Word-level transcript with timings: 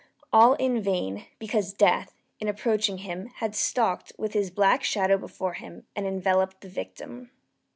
All 0.33 0.53
in 0.53 0.81
vain; 0.81 1.25
because 1.37 1.73
Death, 1.73 2.23
in 2.39 2.47
approaching 2.47 2.97
him 3.05 3.27
had 3.35 3.53
stalked 3.53 4.11
with 4.17 4.33
his 4.33 4.49
black 4.49 4.83
shadow 4.83 5.15
before 5.19 5.53
him, 5.53 5.85
and 5.95 6.07
enveloped 6.07 6.61
the 6.61 6.69
victim. 6.69 7.29